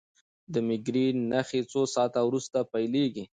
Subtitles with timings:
[0.53, 3.23] د مېګرین نښې څو ساعته وروسته پیلېږي.